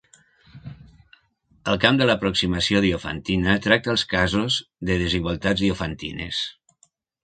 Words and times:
El 1.73 1.77
camp 1.83 1.99
de 1.99 2.07
l'aproximació 2.09 2.83
diofantina 2.87 3.55
tracta 3.69 3.95
els 3.97 4.09
casos 4.17 4.61
de 4.91 5.01
"desigualtats 5.07 5.65
diofantines". 5.71 6.47